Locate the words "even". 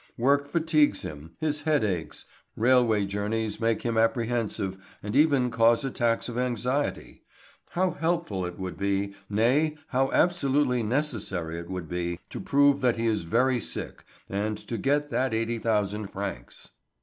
5.15-5.51